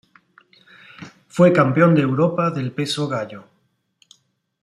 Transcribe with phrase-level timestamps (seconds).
[1.27, 3.43] Fue campeón de Europa del peso gallo.